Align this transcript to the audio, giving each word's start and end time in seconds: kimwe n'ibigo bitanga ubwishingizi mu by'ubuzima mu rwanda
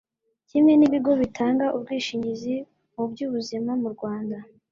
kimwe 0.49 0.73
n'ibigo 0.75 1.11
bitanga 1.21 1.65
ubwishingizi 1.75 2.55
mu 2.95 3.03
by'ubuzima 3.11 3.71
mu 3.81 3.89
rwanda 3.95 4.37